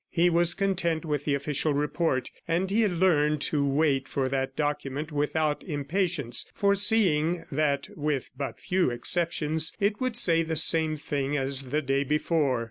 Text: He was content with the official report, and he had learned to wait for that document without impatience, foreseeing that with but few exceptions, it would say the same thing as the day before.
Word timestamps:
He 0.09 0.31
was 0.31 0.55
content 0.55 1.05
with 1.05 1.25
the 1.25 1.35
official 1.35 1.75
report, 1.75 2.31
and 2.47 2.71
he 2.71 2.81
had 2.81 2.93
learned 2.93 3.39
to 3.41 3.63
wait 3.63 4.07
for 4.07 4.27
that 4.29 4.55
document 4.55 5.11
without 5.11 5.61
impatience, 5.63 6.49
foreseeing 6.55 7.45
that 7.51 7.87
with 7.95 8.31
but 8.35 8.59
few 8.59 8.89
exceptions, 8.89 9.73
it 9.79 10.01
would 10.01 10.17
say 10.17 10.41
the 10.41 10.55
same 10.55 10.97
thing 10.97 11.37
as 11.37 11.65
the 11.65 11.83
day 11.83 12.03
before. 12.03 12.59